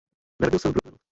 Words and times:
Narodil 0.41 0.59
se 0.59 0.69
v 0.69 0.73
Brooklynu. 0.73 0.97